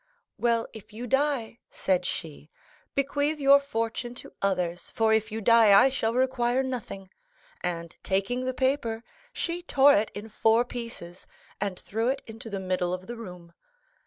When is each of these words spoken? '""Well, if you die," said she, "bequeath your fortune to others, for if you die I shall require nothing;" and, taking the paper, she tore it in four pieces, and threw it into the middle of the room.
'""Well, 0.39 0.65
if 0.73 0.91
you 0.93 1.05
die," 1.05 1.59
said 1.69 2.07
she, 2.07 2.49
"bequeath 2.95 3.39
your 3.39 3.59
fortune 3.59 4.15
to 4.15 4.33
others, 4.41 4.89
for 4.89 5.13
if 5.13 5.31
you 5.31 5.41
die 5.41 5.79
I 5.79 5.89
shall 5.89 6.15
require 6.15 6.63
nothing;" 6.63 7.11
and, 7.63 7.95
taking 8.01 8.45
the 8.45 8.53
paper, 8.55 9.03
she 9.31 9.61
tore 9.61 9.93
it 9.95 10.09
in 10.15 10.27
four 10.27 10.65
pieces, 10.65 11.27
and 11.59 11.77
threw 11.77 12.07
it 12.09 12.23
into 12.25 12.49
the 12.49 12.59
middle 12.59 12.95
of 12.95 13.05
the 13.05 13.15
room. 13.15 13.53